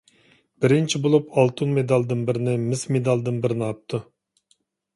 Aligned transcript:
بىرىنچى 0.63 1.01
بولۇپ، 1.03 1.29
ئالتۇن 1.41 1.75
مېدالدىن 1.75 2.25
بىرنى، 2.31 2.57
مىس 2.65 2.87
مېدالدىن 2.97 3.39
بىرنى 3.47 3.69
ئاپتۇ. 3.69 4.01